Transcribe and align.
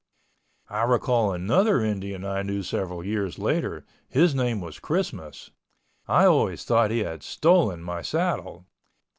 I 0.71 0.81
recall 0.81 1.31
another 1.31 1.79
Indian 1.81 2.25
I 2.25 2.41
knew 2.41 2.63
several 2.63 3.03
years 3.05 3.37
later, 3.37 3.85
his 4.09 4.33
name 4.33 4.59
was 4.59 4.79
Christmas. 4.79 5.51
I 6.07 6.25
always 6.25 6.63
thought 6.63 6.87
that 6.89 6.95
he 6.95 7.03
had 7.03 7.21
stolen 7.21 7.83
my 7.83 8.01
saddle. 8.01 8.65